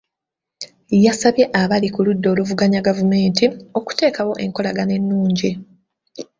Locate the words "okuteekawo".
3.79-4.33